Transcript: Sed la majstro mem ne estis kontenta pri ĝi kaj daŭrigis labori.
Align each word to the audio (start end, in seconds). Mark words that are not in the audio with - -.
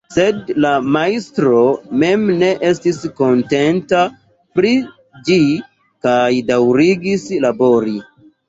Sed 0.13 0.47
la 0.65 0.69
majstro 0.93 1.57
mem 2.03 2.23
ne 2.39 2.49
estis 2.71 2.97
kontenta 3.19 4.01
pri 4.61 4.73
ĝi 5.29 5.39
kaj 6.09 6.31
daŭrigis 6.53 7.31
labori. 7.47 7.99